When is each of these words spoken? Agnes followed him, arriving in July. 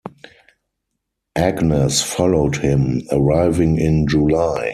Agnes 1.35 2.01
followed 2.01 2.55
him, 2.57 3.03
arriving 3.11 3.77
in 3.77 4.07
July. 4.07 4.69